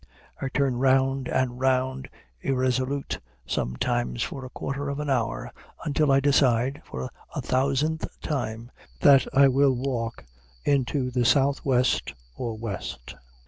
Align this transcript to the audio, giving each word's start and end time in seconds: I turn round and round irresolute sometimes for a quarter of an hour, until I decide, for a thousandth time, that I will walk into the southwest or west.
I 0.41 0.49
turn 0.49 0.77
round 0.77 1.27
and 1.27 1.59
round 1.59 2.09
irresolute 2.41 3.19
sometimes 3.45 4.23
for 4.23 4.43
a 4.43 4.49
quarter 4.49 4.89
of 4.89 4.99
an 4.99 5.11
hour, 5.11 5.51
until 5.85 6.11
I 6.11 6.19
decide, 6.19 6.81
for 6.83 7.07
a 7.35 7.41
thousandth 7.43 8.07
time, 8.19 8.71
that 9.01 9.27
I 9.31 9.47
will 9.47 9.73
walk 9.75 10.25
into 10.65 11.11
the 11.11 11.23
southwest 11.23 12.15
or 12.35 12.57
west. 12.57 13.13